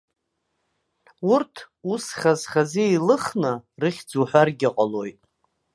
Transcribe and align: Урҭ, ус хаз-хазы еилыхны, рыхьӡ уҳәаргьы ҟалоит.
Урҭ, 1.31 1.55
ус 1.91 2.05
хаз-хазы 2.19 2.83
еилыхны, 2.87 3.51
рыхьӡ 3.81 4.09
уҳәаргьы 4.21 4.69
ҟалоит. 4.75 5.19